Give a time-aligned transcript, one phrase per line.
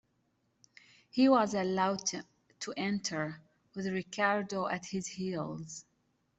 [1.11, 2.07] He was allowed
[2.61, 3.39] to enter,
[3.75, 5.85] with Ricardo at his heels.